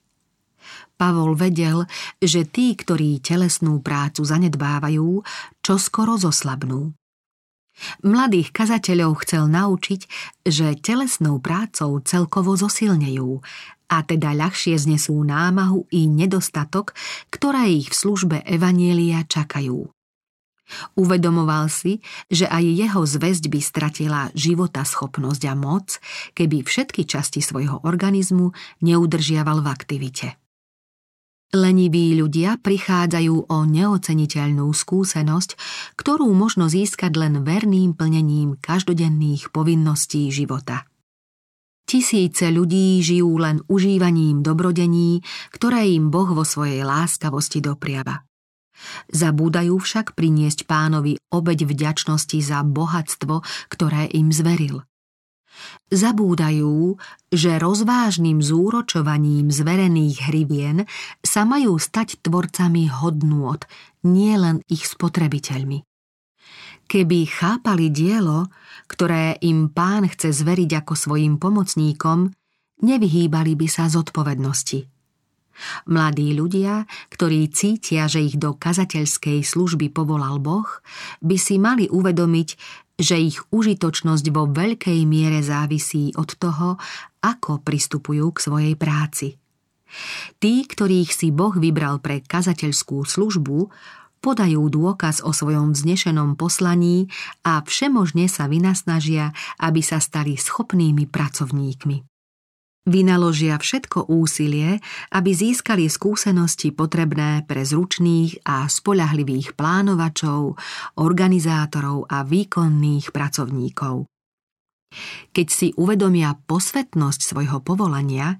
Pavol 0.97 1.37
vedel, 1.37 1.85
že 2.21 2.49
tí, 2.49 2.73
ktorí 2.73 3.21
telesnú 3.21 3.85
prácu 3.85 4.25
zanedbávajú, 4.25 5.25
čo 5.61 5.75
skoro 5.77 6.17
zoslabnú. 6.17 6.97
Mladých 8.01 8.53
kazateľov 8.57 9.21
chcel 9.25 9.53
naučiť, 9.53 10.01
že 10.49 10.81
telesnou 10.81 11.39
prácou 11.39 12.01
celkovo 12.01 12.57
zosilnejú 12.57 13.45
a 13.87 13.97
teda 14.03 14.35
ľahšie 14.35 14.75
znesú 14.81 15.15
námahu 15.23 15.87
i 15.95 16.11
nedostatok, 16.11 16.97
ktoré 17.31 17.71
ich 17.71 17.93
v 17.93 17.99
službe 17.99 18.37
Evanielia 18.43 19.23
čakajú. 19.23 19.87
Uvedomoval 20.99 21.71
si, 21.71 22.03
že 22.27 22.51
aj 22.51 22.65
jeho 22.67 23.03
zväzť 23.07 23.45
by 23.47 23.61
stratila 23.63 24.23
života 24.35 24.83
schopnosť 24.83 25.43
a 25.47 25.55
moc, 25.55 26.03
keby 26.35 26.67
všetky 26.67 27.07
časti 27.07 27.39
svojho 27.39 27.87
organizmu 27.87 28.51
neudržiaval 28.83 29.63
v 29.63 29.69
aktivite. 29.71 30.46
Leniví 31.55 32.19
ľudia 32.19 32.59
prichádzajú 32.59 33.47
o 33.47 33.59
neoceniteľnú 33.71 34.67
skúsenosť, 34.67 35.55
ktorú 35.95 36.27
možno 36.35 36.67
získať 36.67 37.15
len 37.15 37.47
verným 37.47 37.95
plnením 37.95 38.59
každodenných 38.59 39.55
povinností 39.55 40.27
života. 40.35 40.91
Tisíce 41.87 42.51
ľudí 42.51 42.99
žijú 42.99 43.39
len 43.39 43.63
užívaním 43.71 44.43
dobrodení, 44.43 45.23
ktoré 45.55 45.87
im 45.87 46.11
Boh 46.11 46.27
vo 46.27 46.43
svojej 46.43 46.83
láskavosti 46.83 47.63
dopriava. 47.63 48.27
Zabúdajú 49.15 49.79
však 49.79 50.19
priniesť 50.19 50.67
pánovi 50.67 51.15
obeď 51.31 51.63
vďačnosti 51.63 52.39
za 52.43 52.67
bohatstvo, 52.67 53.47
ktoré 53.71 54.11
im 54.19 54.35
zveril. 54.35 54.83
Zabúdajú, 55.87 56.99
že 57.31 57.63
rozvážnym 57.63 58.43
zúročovaním 58.43 59.55
zverených 59.55 60.27
hrivien 60.27 60.79
sa 61.23 61.47
majú 61.47 61.79
stať 61.79 62.19
tvorcami 62.27 62.91
hodnôt, 62.91 63.63
nielen 64.03 64.63
ich 64.67 64.87
spotrebiteľmi. 64.87 65.87
Keby 66.87 67.19
chápali 67.27 67.91
dielo, 67.91 68.47
ktoré 68.87 69.39
im 69.43 69.67
pán 69.71 70.07
chce 70.07 70.31
zveriť 70.31 70.87
ako 70.87 70.95
svojim 70.95 71.35
pomocníkom, 71.43 72.31
nevyhýbali 72.83 73.59
by 73.59 73.67
sa 73.67 73.91
zodpovednosti. 73.91 74.87
Mladí 75.89 76.37
ľudia, 76.37 76.85
ktorí 77.09 77.49
cítia, 77.49 78.07
že 78.07 78.23
ich 78.23 78.37
do 78.37 78.53
kazateľskej 78.55 79.41
služby 79.41 79.89
povolal 79.89 80.37
Boh, 80.37 80.69
by 81.25 81.37
si 81.41 81.57
mali 81.57 81.89
uvedomiť, 81.89 82.49
že 82.97 83.21
ich 83.21 83.39
užitočnosť 83.53 84.27
vo 84.33 84.49
veľkej 84.49 85.05
miere 85.05 85.45
závisí 85.45 86.17
od 86.17 86.33
toho, 86.37 86.81
ako 87.21 87.61
pristupujú 87.61 88.33
k 88.33 88.39
svojej 88.41 88.75
práci. 88.75 89.37
Tí, 90.41 90.65
ktorých 90.65 91.13
si 91.13 91.29
Boh 91.31 91.55
vybral 91.55 92.01
pre 92.03 92.25
kazateľskú 92.25 93.07
službu, 93.07 93.71
podajú 94.25 94.67
dôkaz 94.67 95.23
o 95.23 95.31
svojom 95.31 95.77
vznešenom 95.77 96.35
poslaní 96.35 97.07
a 97.47 97.63
všemožne 97.63 98.27
sa 98.27 98.51
vynasnažia, 98.51 99.31
aby 99.63 99.85
sa 99.85 100.03
stali 100.03 100.35
schopnými 100.35 101.07
pracovníkmi. 101.07 102.16
Vynaložia 102.87 103.59
všetko 103.59 104.07
úsilie, 104.07 104.79
aby 105.11 105.31
získali 105.35 105.91
skúsenosti 105.91 106.71
potrebné 106.71 107.43
pre 107.43 107.67
zručných 107.67 108.47
a 108.47 108.71
spoľahlivých 108.71 109.59
plánovačov, 109.59 110.55
organizátorov 110.95 112.07
a 112.07 112.23
výkonných 112.23 113.11
pracovníkov. 113.11 114.07
Keď 115.35 115.47
si 115.51 115.75
uvedomia 115.75 116.39
posvetnosť 116.47 117.21
svojho 117.27 117.59
povolania, 117.59 118.39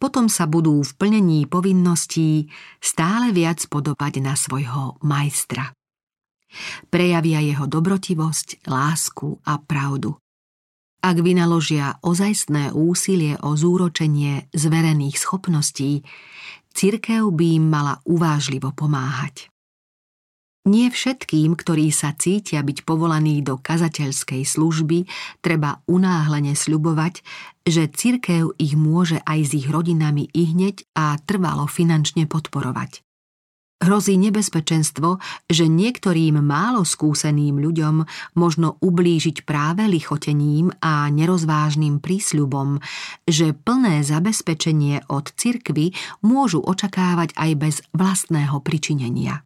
potom 0.00 0.32
sa 0.32 0.48
budú 0.48 0.80
v 0.80 0.92
plnení 0.96 1.44
povinností 1.44 2.48
stále 2.80 3.28
viac 3.30 3.60
podobať 3.68 4.24
na 4.24 4.32
svojho 4.32 4.96
majstra. 5.04 5.68
Prejavia 6.88 7.44
jeho 7.44 7.68
dobrotivosť, 7.68 8.64
lásku 8.64 9.36
a 9.44 9.60
pravdu. 9.60 10.21
Ak 11.02 11.18
vynaložia 11.18 11.98
ozajstné 12.06 12.70
úsilie 12.70 13.34
o 13.42 13.58
zúročenie 13.58 14.46
zverených 14.54 15.18
schopností, 15.18 16.06
cirkev 16.70 17.26
by 17.34 17.46
im 17.58 17.64
mala 17.66 17.98
uvážlivo 18.06 18.70
pomáhať. 18.70 19.50
Nie 20.62 20.94
všetkým, 20.94 21.58
ktorí 21.58 21.90
sa 21.90 22.14
cítia 22.14 22.62
byť 22.62 22.86
povolaní 22.86 23.42
do 23.42 23.58
kazateľskej 23.58 24.46
služby, 24.46 25.10
treba 25.42 25.82
unáhlene 25.90 26.54
sľubovať, 26.54 27.26
že 27.66 27.90
cirkev 27.90 28.54
ich 28.62 28.78
môže 28.78 29.18
aj 29.26 29.40
s 29.42 29.50
ich 29.58 29.66
rodinami 29.66 30.30
ihneť 30.30 30.86
a 30.94 31.18
trvalo 31.18 31.66
finančne 31.66 32.30
podporovať. 32.30 33.02
Hrozí 33.82 34.14
nebezpečenstvo, 34.14 35.18
že 35.50 35.66
niektorým 35.66 36.38
málo 36.38 36.86
skúseným 36.86 37.58
ľuďom 37.58 38.06
možno 38.38 38.78
ublížiť 38.78 39.42
práve 39.42 39.90
lichotením 39.90 40.70
a 40.78 41.10
nerozvážnym 41.10 41.98
prísľubom, 41.98 42.78
že 43.26 43.50
plné 43.50 44.06
zabezpečenie 44.06 45.10
od 45.10 45.34
cirkvy 45.34 45.98
môžu 46.22 46.62
očakávať 46.62 47.34
aj 47.34 47.50
bez 47.58 47.76
vlastného 47.90 48.62
pričinenia. 48.62 49.42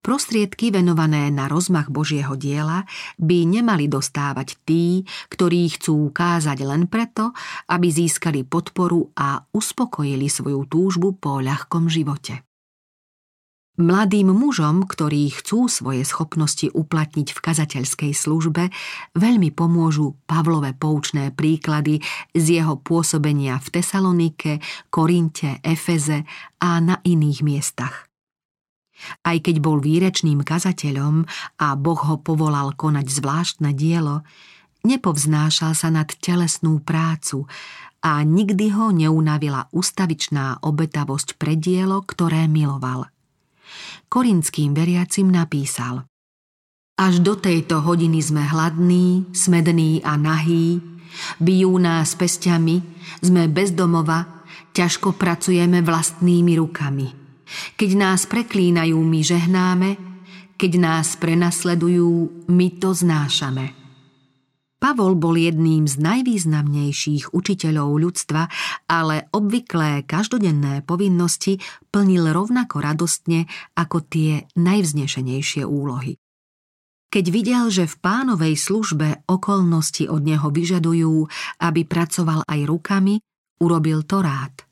Prostriedky 0.00 0.72
venované 0.72 1.28
na 1.28 1.52
rozmach 1.52 1.92
Božieho 1.92 2.32
diela 2.32 2.88
by 3.20 3.44
nemali 3.44 3.92
dostávať 3.92 4.56
tí, 4.64 5.04
ktorí 5.28 5.68
chcú 5.76 6.08
ukázať 6.08 6.64
len 6.64 6.88
preto, 6.88 7.36
aby 7.68 7.92
získali 7.92 8.48
podporu 8.48 9.12
a 9.20 9.44
uspokojili 9.52 10.32
svoju 10.32 10.64
túžbu 10.64 11.12
po 11.20 11.44
ľahkom 11.44 11.92
živote. 11.92 12.47
Mladým 13.78 14.34
mužom, 14.34 14.90
ktorí 14.90 15.30
chcú 15.30 15.70
svoje 15.70 16.02
schopnosti 16.02 16.66
uplatniť 16.66 17.30
v 17.30 17.38
kazateľskej 17.38 18.10
službe, 18.10 18.74
veľmi 19.14 19.54
pomôžu 19.54 20.18
Pavlové 20.26 20.74
poučné 20.74 21.30
príklady 21.30 22.02
z 22.34 22.58
jeho 22.58 22.74
pôsobenia 22.82 23.54
v 23.62 23.78
Tesalonike, 23.78 24.58
Korinte, 24.90 25.62
Efeze 25.62 26.26
a 26.58 26.82
na 26.82 26.98
iných 27.06 27.46
miestach. 27.46 28.10
Aj 29.22 29.38
keď 29.38 29.62
bol 29.62 29.78
výrečným 29.78 30.42
kazateľom 30.42 31.22
a 31.62 31.78
Boh 31.78 32.00
ho 32.02 32.18
povolal 32.18 32.74
konať 32.74 33.06
zvláštne 33.06 33.78
dielo, 33.78 34.26
nepovznášal 34.82 35.78
sa 35.78 35.94
nad 35.94 36.10
telesnú 36.18 36.82
prácu 36.82 37.46
a 38.02 38.26
nikdy 38.26 38.74
ho 38.74 38.90
neunavila 38.90 39.70
ustavičná 39.70 40.66
obetavosť 40.66 41.38
pre 41.38 41.54
dielo, 41.54 42.02
ktoré 42.02 42.50
miloval. 42.50 43.06
Korinským 44.08 44.74
veriacim 44.74 45.28
napísal 45.28 46.04
Až 46.98 47.22
do 47.22 47.38
tejto 47.38 47.84
hodiny 47.84 48.18
sme 48.18 48.42
hladní, 48.42 49.30
smední 49.30 50.02
a 50.02 50.18
nahí, 50.18 50.82
bijú 51.38 51.78
nás 51.78 52.18
pestiami, 52.18 52.82
sme 53.22 53.46
bezdomova, 53.46 54.44
ťažko 54.74 55.14
pracujeme 55.14 55.80
vlastnými 55.80 56.58
rukami– 56.58 57.08
keď 57.76 57.90
nás 57.96 58.28
preklínajú, 58.28 58.96
my 58.98 59.20
žehnáme, 59.24 59.90
keď 60.60 60.72
nás 60.76 61.16
prenasledujú, 61.16 62.44
my 62.50 62.68
to 62.76 62.92
znášame. 62.92 63.77
Pavol 64.78 65.18
bol 65.18 65.34
jedným 65.34 65.90
z 65.90 65.98
najvýznamnejších 65.98 67.34
učiteľov 67.34 67.98
ľudstva, 67.98 68.46
ale 68.86 69.26
obvyklé 69.34 70.06
každodenné 70.06 70.86
povinnosti 70.86 71.58
plnil 71.90 72.30
rovnako 72.30 72.78
radostne 72.78 73.50
ako 73.74 74.06
tie 74.06 74.46
najvznešenejšie 74.54 75.66
úlohy. 75.66 76.14
Keď 77.10 77.24
videl, 77.32 77.72
že 77.74 77.90
v 77.90 77.98
pánovej 77.98 78.54
službe 78.54 79.26
okolnosti 79.26 80.06
od 80.06 80.22
neho 80.22 80.46
vyžadujú, 80.52 81.26
aby 81.64 81.80
pracoval 81.82 82.46
aj 82.46 82.60
rukami, 82.68 83.18
urobil 83.58 84.06
to 84.06 84.22
rád 84.22 84.67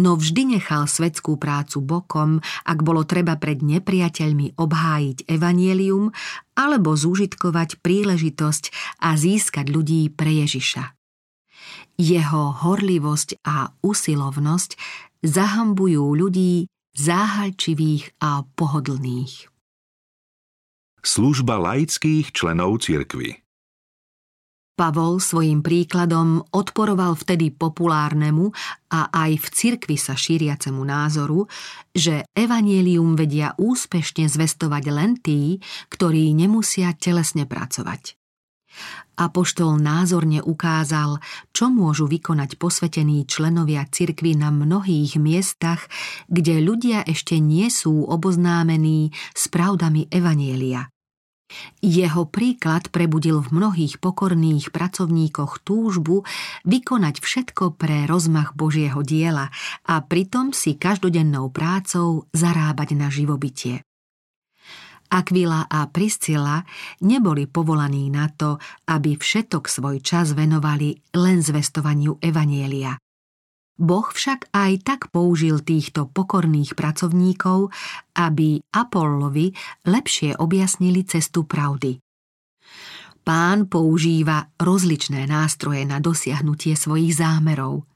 no 0.00 0.16
vždy 0.16 0.58
nechal 0.58 0.88
svetskú 0.88 1.36
prácu 1.36 1.84
bokom, 1.84 2.42
ak 2.64 2.78
bolo 2.82 3.04
treba 3.06 3.36
pred 3.36 3.60
nepriateľmi 3.62 4.58
obhájiť 4.58 5.28
evanielium 5.30 6.10
alebo 6.56 6.96
zúžitkovať 6.96 7.82
príležitosť 7.84 8.64
a 9.04 9.14
získať 9.14 9.66
ľudí 9.70 10.08
pre 10.10 10.44
Ježiša. 10.46 10.96
Jeho 11.94 12.44
horlivosť 12.64 13.44
a 13.46 13.70
usilovnosť 13.84 14.70
zahambujú 15.22 16.04
ľudí 16.18 16.66
záhalčivých 16.94 18.18
a 18.18 18.42
pohodlných. 18.58 19.50
Služba 21.04 21.60
laických 21.60 22.32
členov 22.32 22.80
cirkvy 22.80 23.43
Pavol 24.74 25.22
svojim 25.22 25.62
príkladom 25.62 26.42
odporoval 26.50 27.14
vtedy 27.14 27.54
populárnemu 27.54 28.50
a 28.90 29.06
aj 29.06 29.38
v 29.38 29.46
cirkvi 29.54 29.94
sa 29.94 30.18
šíriacemu 30.18 30.82
názoru, 30.82 31.46
že 31.94 32.26
evanielium 32.34 33.14
vedia 33.14 33.54
úspešne 33.54 34.26
zvestovať 34.26 34.84
len 34.90 35.14
tí, 35.22 35.62
ktorí 35.94 36.34
nemusia 36.34 36.90
telesne 36.98 37.46
pracovať. 37.46 38.18
Apoštol 39.14 39.78
názorne 39.78 40.42
ukázal, 40.42 41.22
čo 41.54 41.70
môžu 41.70 42.10
vykonať 42.10 42.58
posvetení 42.58 43.22
členovia 43.30 43.86
cirkvy 43.86 44.34
na 44.34 44.50
mnohých 44.50 45.22
miestach, 45.22 45.86
kde 46.26 46.58
ľudia 46.58 47.06
ešte 47.06 47.38
nie 47.38 47.70
sú 47.70 48.10
oboznámení 48.10 49.14
s 49.38 49.46
pravdami 49.46 50.10
Evanielia. 50.10 50.90
Jeho 51.80 52.24
príklad 52.28 52.88
prebudil 52.88 53.42
v 53.44 53.48
mnohých 53.52 54.00
pokorných 54.00 54.72
pracovníkoch 54.72 55.60
túžbu 55.62 56.24
vykonať 56.64 57.20
všetko 57.20 57.76
pre 57.76 58.08
rozmach 58.08 58.56
Božieho 58.56 59.04
diela 59.04 59.52
a 59.84 60.00
pritom 60.00 60.56
si 60.56 60.74
každodennou 60.78 61.52
prácou 61.52 62.26
zarábať 62.32 62.88
na 62.96 63.08
živobytie. 63.12 63.84
Akvila 65.14 65.68
a 65.70 65.86
Priscila 65.86 66.64
neboli 67.04 67.46
povolaní 67.46 68.10
na 68.10 68.26
to, 68.32 68.58
aby 68.90 69.14
všetok 69.14 69.70
svoj 69.70 70.02
čas 70.02 70.34
venovali 70.34 70.96
len 71.14 71.38
zvestovaniu 71.38 72.18
Evanielia. 72.18 72.98
Boh 73.74 74.06
však 74.06 74.54
aj 74.54 74.72
tak 74.86 75.00
použil 75.10 75.62
týchto 75.62 76.06
pokorných 76.06 76.78
pracovníkov, 76.78 77.74
aby 78.14 78.62
Apollovi 78.70 79.50
lepšie 79.86 80.38
objasnili 80.38 81.02
cestu 81.02 81.42
pravdy. 81.42 81.98
Pán 83.24 83.66
používa 83.72 84.52
rozličné 84.60 85.24
nástroje 85.24 85.88
na 85.88 85.98
dosiahnutie 85.98 86.76
svojich 86.76 87.16
zámerov– 87.16 87.82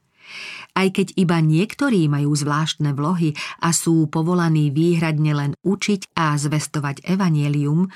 aj 0.75 0.87
keď 0.95 1.07
iba 1.19 1.37
niektorí 1.43 2.07
majú 2.07 2.31
zvláštne 2.33 2.95
vlohy 2.95 3.35
a 3.59 3.75
sú 3.75 4.07
povolaní 4.07 4.71
výhradne 4.71 5.31
len 5.35 5.51
učiť 5.61 6.15
a 6.15 6.37
zvestovať 6.39 7.05
evanielium, 7.05 7.91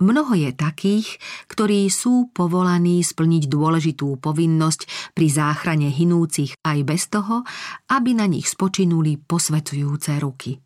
mnoho 0.00 0.32
je 0.34 0.50
takých, 0.56 1.20
ktorí 1.52 1.86
sú 1.92 2.32
povolaní 2.32 3.04
splniť 3.04 3.46
dôležitú 3.46 4.18
povinnosť 4.18 5.12
pri 5.12 5.26
záchrane 5.28 5.88
hinúcich 5.92 6.56
aj 6.64 6.78
bez 6.82 7.12
toho, 7.12 7.44
aby 7.92 8.16
na 8.16 8.24
nich 8.26 8.48
spočinuli 8.48 9.20
posvetujúce 9.20 10.16
ruky. 10.22 10.58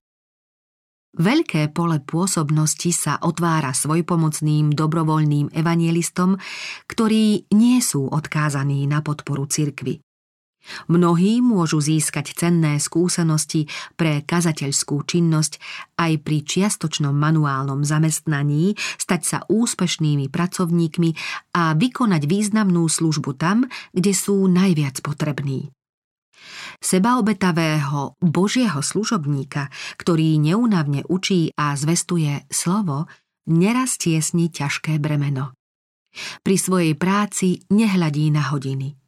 Veľké 1.16 1.72
pole 1.72 2.04
pôsobnosti 2.04 2.92
sa 2.92 3.16
otvára 3.24 3.72
svojpomocným 3.72 4.76
dobrovoľným 4.76 5.48
evanielistom, 5.48 6.36
ktorí 6.84 7.48
nie 7.56 7.80
sú 7.80 8.04
odkázaní 8.12 8.84
na 8.84 9.00
podporu 9.00 9.48
cirkvy. 9.48 10.05
Mnohí 10.90 11.38
môžu 11.42 11.78
získať 11.78 12.34
cenné 12.34 12.78
skúsenosti 12.82 13.70
pre 13.94 14.22
kazateľskú 14.22 15.02
činnosť 15.06 15.58
aj 15.96 16.12
pri 16.22 16.38
čiastočnom 16.42 17.14
manuálnom 17.14 17.86
zamestnaní, 17.86 18.74
stať 18.98 19.22
sa 19.22 19.38
úspešnými 19.46 20.28
pracovníkmi 20.28 21.10
a 21.54 21.74
vykonať 21.74 22.22
významnú 22.26 22.86
službu 22.86 23.30
tam, 23.38 23.66
kde 23.94 24.12
sú 24.12 24.46
najviac 24.50 25.00
potrební. 25.00 25.70
Sebaobetavého 26.76 28.20
Božieho 28.20 28.84
služobníka, 28.84 29.72
ktorý 29.96 30.36
neunavne 30.36 31.02
učí 31.08 31.50
a 31.56 31.72
zvestuje 31.72 32.44
slovo, 32.52 33.08
neraz 33.48 33.96
tiesni 33.96 34.52
ťažké 34.52 35.00
bremeno. 35.00 35.56
Pri 36.44 36.56
svojej 36.56 36.94
práci 36.96 37.64
nehľadí 37.72 38.28
na 38.32 38.52
hodiny– 38.52 38.92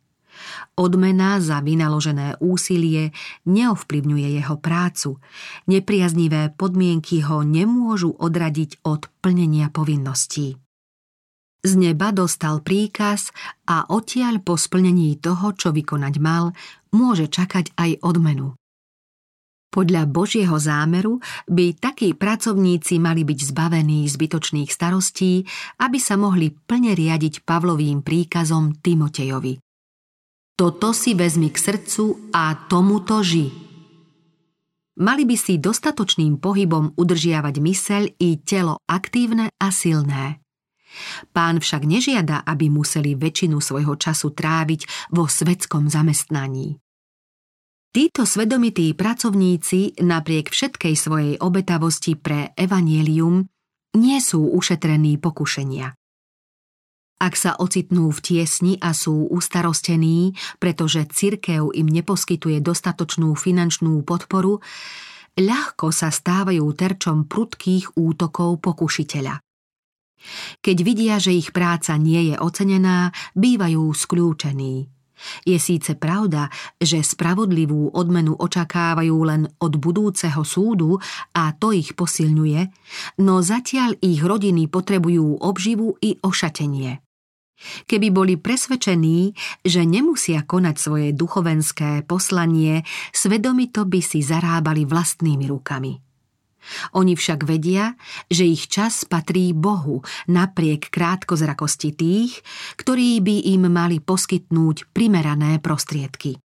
Odmena 0.78 1.42
za 1.42 1.58
vynaložené 1.64 2.38
úsilie 2.38 3.10
neovplyvňuje 3.46 4.28
jeho 4.38 4.56
prácu. 4.58 5.18
Nepriaznivé 5.66 6.54
podmienky 6.54 7.22
ho 7.24 7.42
nemôžu 7.42 8.14
odradiť 8.14 8.84
od 8.86 9.10
plnenia 9.22 9.70
povinností. 9.72 10.58
Z 11.58 11.74
neba 11.74 12.14
dostal 12.14 12.62
príkaz 12.62 13.34
a 13.66 13.90
odtiaľ 13.90 14.38
po 14.46 14.54
splnení 14.54 15.18
toho, 15.18 15.52
čo 15.58 15.74
vykonať 15.74 16.14
mal, 16.22 16.54
môže 16.94 17.26
čakať 17.26 17.74
aj 17.74 17.90
odmenu. 18.06 18.54
Podľa 19.68 20.08
Božieho 20.08 20.56
zámeru 20.56 21.20
by 21.44 21.76
takí 21.76 22.16
pracovníci 22.16 22.96
mali 22.96 23.20
byť 23.28 23.38
zbavení 23.52 24.08
zbytočných 24.08 24.72
starostí, 24.72 25.44
aby 25.84 25.98
sa 26.00 26.16
mohli 26.16 26.48
plne 26.48 26.96
riadiť 26.96 27.44
Pavlovým 27.44 28.00
príkazom 28.00 28.80
Timotejovi. 28.80 29.67
Toto 30.58 30.90
si 30.90 31.14
vezmi 31.14 31.54
k 31.54 31.58
srdcu 31.70 32.34
a 32.34 32.66
tomuto 32.66 33.22
ži. 33.22 33.46
Mali 34.98 35.22
by 35.22 35.38
si 35.38 35.62
dostatočným 35.62 36.42
pohybom 36.42 36.98
udržiavať 36.98 37.54
myseľ 37.62 38.02
i 38.18 38.42
telo 38.42 38.82
aktívne 38.90 39.54
a 39.54 39.70
silné. 39.70 40.42
Pán 41.30 41.62
však 41.62 41.86
nežiada, 41.86 42.42
aby 42.42 42.66
museli 42.74 43.14
väčšinu 43.14 43.62
svojho 43.62 43.94
času 43.94 44.34
tráviť 44.34 45.14
vo 45.14 45.30
svetskom 45.30 45.86
zamestnaní. 45.86 46.74
Títo 47.94 48.26
svedomití 48.26 48.98
pracovníci 48.98 50.02
napriek 50.02 50.50
všetkej 50.50 50.94
svojej 50.98 51.34
obetavosti 51.38 52.18
pre 52.18 52.50
evanielium 52.58 53.46
nie 53.94 54.18
sú 54.18 54.42
ušetrení 54.42 55.22
pokušenia. 55.22 55.97
Ak 57.18 57.34
sa 57.34 57.58
ocitnú 57.58 58.14
v 58.14 58.22
tiesni 58.22 58.78
a 58.78 58.94
sú 58.94 59.26
ustarostení, 59.34 60.38
pretože 60.62 61.02
cirkev 61.10 61.74
im 61.74 61.90
neposkytuje 61.90 62.62
dostatočnú 62.62 63.34
finančnú 63.34 64.06
podporu, 64.06 64.62
ľahko 65.34 65.90
sa 65.90 66.14
stávajú 66.14 66.62
terčom 66.78 67.26
prudkých 67.26 67.98
útokov 67.98 68.62
pokušiteľa. 68.62 69.42
Keď 70.62 70.76
vidia, 70.86 71.18
že 71.18 71.34
ich 71.34 71.50
práca 71.50 71.98
nie 71.98 72.30
je 72.30 72.36
ocenená, 72.38 73.10
bývajú 73.34 73.90
skľúčení. 73.94 74.86
Je 75.42 75.58
síce 75.58 75.98
pravda, 75.98 76.46
že 76.78 77.02
spravodlivú 77.02 77.90
odmenu 77.90 78.38
očakávajú 78.38 79.16
len 79.26 79.50
od 79.58 79.74
budúceho 79.74 80.46
súdu 80.46 81.02
a 81.34 81.50
to 81.58 81.74
ich 81.74 81.98
posilňuje, 81.98 82.60
no 83.26 83.42
zatiaľ 83.42 83.98
ich 83.98 84.22
rodiny 84.22 84.70
potrebujú 84.70 85.42
obživu 85.42 85.98
i 85.98 86.14
ošatenie. 86.22 87.07
Keby 87.90 88.08
boli 88.14 88.34
presvedčení, 88.38 89.34
že 89.66 89.82
nemusia 89.82 90.46
konať 90.46 90.76
svoje 90.78 91.08
duchovenské 91.14 92.06
poslanie, 92.06 92.86
svedomito 93.10 93.82
by 93.84 94.00
si 94.02 94.22
zarábali 94.22 94.86
vlastnými 94.86 95.46
rukami. 95.50 95.98
Oni 96.94 97.16
však 97.16 97.48
vedia, 97.48 97.96
že 98.28 98.44
ich 98.44 98.68
čas 98.68 99.08
patrí 99.08 99.56
Bohu 99.56 100.04
napriek 100.28 100.92
krátkozrakosti 100.92 101.96
tých, 101.96 102.32
ktorí 102.76 103.24
by 103.24 103.36
im 103.56 103.72
mali 103.72 103.98
poskytnúť 104.04 104.92
primerané 104.92 105.58
prostriedky. 105.64 106.36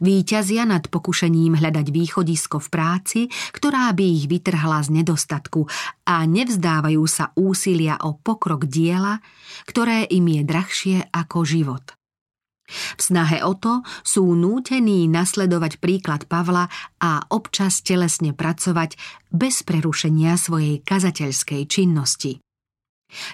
Výťazia 0.00 0.66
nad 0.68 0.86
pokušením 0.86 1.58
hľadať 1.58 1.86
východisko 1.90 2.58
v 2.62 2.68
práci, 2.68 3.20
ktorá 3.54 3.90
by 3.94 4.04
ich 4.04 4.24
vytrhla 4.26 4.82
z 4.84 5.02
nedostatku 5.02 5.66
a 6.06 6.24
nevzdávajú 6.26 7.02
sa 7.08 7.30
úsilia 7.38 7.98
o 8.02 8.18
pokrok 8.18 8.66
diela, 8.66 9.22
ktoré 9.66 10.06
im 10.08 10.26
je 10.28 10.42
drahšie 10.44 10.96
ako 11.10 11.44
život. 11.44 11.84
V 12.68 13.00
snahe 13.00 13.40
o 13.40 13.56
to 13.56 13.80
sú 14.04 14.36
nútení 14.36 15.08
nasledovať 15.08 15.80
príklad 15.80 16.28
Pavla 16.28 16.68
a 17.00 17.24
občas 17.32 17.80
telesne 17.80 18.36
pracovať 18.36 19.00
bez 19.32 19.64
prerušenia 19.64 20.36
svojej 20.36 20.84
kazateľskej 20.84 21.64
činnosti. 21.64 22.44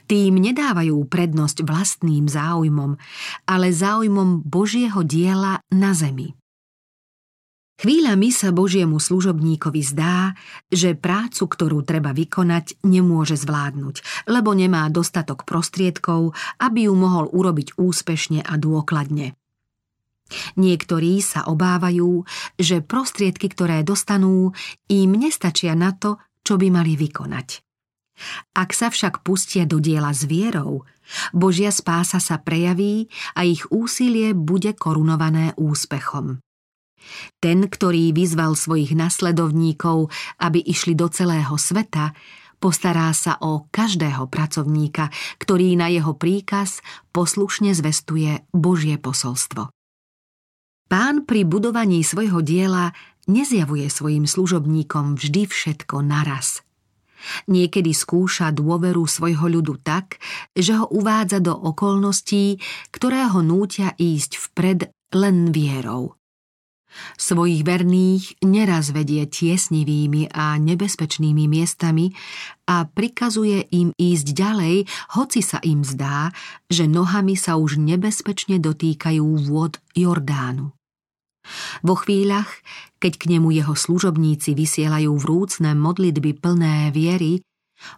Tým 0.07 0.39
nedávajú 0.39 1.03
prednosť 1.11 1.67
vlastným 1.67 2.31
záujmom, 2.31 2.95
ale 3.51 3.75
záujmom 3.75 4.47
Božieho 4.47 5.03
diela 5.03 5.59
na 5.75 5.91
zemi. 5.93 6.35
Chvíľami 7.75 8.31
sa 8.31 8.55
Božiemu 8.55 9.03
služobníkovi 9.03 9.83
zdá, 9.83 10.39
že 10.71 10.95
prácu, 10.95 11.51
ktorú 11.51 11.83
treba 11.83 12.15
vykonať, 12.15 12.87
nemôže 12.87 13.35
zvládnuť, 13.35 14.31
lebo 14.31 14.55
nemá 14.55 14.87
dostatok 14.95 15.43
prostriedkov, 15.43 16.39
aby 16.63 16.87
ju 16.87 16.95
mohol 16.95 17.27
urobiť 17.35 17.75
úspešne 17.75 18.47
a 18.47 18.55
dôkladne. 18.55 19.35
Niektorí 20.55 21.19
sa 21.19 21.51
obávajú, 21.51 22.23
že 22.57 22.79
prostriedky, 22.79 23.51
ktoré 23.51 23.83
dostanú, 23.83 24.55
im 24.87 25.11
nestačia 25.19 25.75
na 25.75 25.93
to, 25.93 26.23
čo 26.47 26.55
by 26.55 26.71
mali 26.71 26.95
vykonať. 26.95 27.64
Ak 28.55 28.71
sa 28.71 28.89
však 28.91 29.27
pustia 29.27 29.67
do 29.67 29.83
diela 29.83 30.15
s 30.15 30.25
vierou, 30.31 30.87
Božia 31.35 31.75
spása 31.75 32.23
sa 32.23 32.41
prejaví 32.41 33.11
a 33.37 33.45
ich 33.45 33.67
úsilie 33.69 34.33
bude 34.33 34.73
korunované 34.73 35.53
úspechom. 35.59 36.41
Ten, 37.37 37.69
ktorý 37.69 38.17
vyzval 38.17 38.57
svojich 38.57 38.97
nasledovníkov, 38.97 40.09
aby 40.41 40.65
išli 40.65 40.97
do 40.97 41.13
celého 41.13 41.53
sveta, 41.61 42.17
postará 42.57 43.13
sa 43.13 43.37
o 43.45 43.69
každého 43.69 44.25
pracovníka, 44.33 45.13
ktorý 45.37 45.77
na 45.77 45.93
jeho 45.93 46.17
príkaz 46.17 46.81
poslušne 47.13 47.77
zvestuje 47.77 48.49
Božie 48.57 48.97
posolstvo. 48.97 49.69
Pán 50.89 51.29
pri 51.29 51.45
budovaní 51.45 52.01
svojho 52.01 52.41
diela 52.41 52.97
nezjavuje 53.29 53.93
svojim 53.93 54.25
služobníkom 54.25 55.21
vždy 55.21 55.45
všetko 55.45 56.01
naraz– 56.01 56.61
Niekedy 57.49 57.93
skúša 57.93 58.51
dôveru 58.55 59.05
svojho 59.07 59.47
ľudu 59.49 59.81
tak, 59.81 60.23
že 60.55 60.79
ho 60.79 60.87
uvádza 60.89 61.41
do 61.41 61.55
okolností, 61.55 62.59
ktoré 62.91 63.29
ho 63.31 63.41
nútia 63.41 63.93
ísť 63.97 64.39
vpred 64.51 64.81
len 65.15 65.55
vierou. 65.55 66.19
Svojich 67.19 67.67
verných 67.67 68.39
neraz 68.47 68.95
vedie 68.95 69.27
tiesnivými 69.27 70.31
a 70.31 70.55
nebezpečnými 70.63 71.51
miestami 71.51 72.15
a 72.71 72.87
prikazuje 72.87 73.67
im 73.75 73.91
ísť 73.99 74.27
ďalej, 74.31 74.77
hoci 75.19 75.41
sa 75.43 75.59
im 75.67 75.83
zdá, 75.83 76.31
že 76.71 76.87
nohami 76.87 77.35
sa 77.35 77.59
už 77.59 77.83
nebezpečne 77.83 78.63
dotýkajú 78.63 79.27
vôd 79.51 79.83
Jordánu. 79.99 80.71
Vo 81.85 81.95
chvíľach, 81.97 82.49
keď 82.99 83.13
k 83.21 83.25
nemu 83.37 83.53
jeho 83.53 83.75
služobníci 83.77 84.57
vysielajú 84.57 85.13
vrúcne 85.21 85.77
modlitby 85.77 86.41
plné 86.41 86.91
viery, 86.91 87.45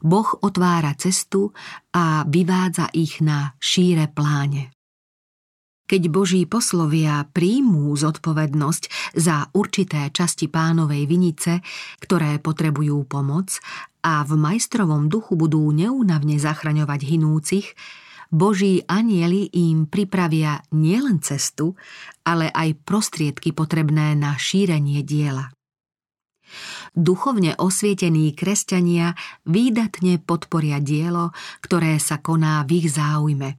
Boh 0.03 0.27
otvára 0.43 0.99
cestu 0.99 1.55
a 1.95 2.27
vyvádza 2.27 2.91
ich 2.91 3.23
na 3.23 3.55
šíre 3.63 4.11
pláne. 4.11 4.75
Keď 5.87 6.03
Boží 6.11 6.43
poslovia 6.51 7.23
príjmú 7.31 7.95
zodpovednosť 7.95 9.15
za 9.15 9.47
určité 9.55 10.11
časti 10.11 10.51
pánovej 10.51 11.07
vinice, 11.07 11.63
ktoré 12.03 12.43
potrebujú 12.43 13.07
pomoc 13.07 13.63
a 14.03 14.27
v 14.27 14.35
majstrovom 14.35 15.07
duchu 15.07 15.39
budú 15.39 15.63
neúnavne 15.71 16.43
zachraňovať 16.43 17.01
hinúcich, 17.07 17.79
Boží 18.31 18.83
anieli 18.87 19.47
im 19.55 19.87
pripravia 19.87 20.63
nielen 20.75 21.23
cestu, 21.23 21.79
ale 22.27 22.51
aj 22.51 22.83
prostriedky 22.83 23.55
potrebné 23.55 24.19
na 24.19 24.35
šírenie 24.35 25.07
diela. 25.07 25.51
Duchovne 26.95 27.59
osvietení 27.59 28.33
kresťania 28.33 29.19
výdatne 29.45 30.23
podporia 30.23 30.79
dielo, 30.79 31.35
ktoré 31.61 31.99
sa 31.99 32.23
koná 32.23 32.63
v 32.63 32.83
ich 32.83 32.89
záujme. 32.95 33.59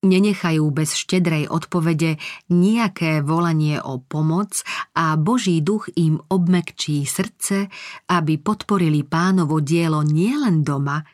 Nenechajú 0.00 0.64
bez 0.72 0.96
štedrej 0.96 1.52
odpovede 1.52 2.16
nejaké 2.48 3.20
volanie 3.20 3.76
o 3.84 4.00
pomoc 4.00 4.64
a 4.96 5.12
Boží 5.20 5.60
duch 5.60 5.92
im 5.92 6.16
obmekčí 6.16 7.04
srdce, 7.04 7.68
aby 8.08 8.40
podporili 8.40 9.04
pánovo 9.04 9.60
dielo 9.60 10.00
nielen 10.00 10.64
doma, 10.64 11.04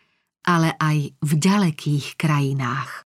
ale 0.47 0.75
aj 0.79 1.13
v 1.19 1.33
ďalekých 1.35 2.15
krajinách. 2.15 3.06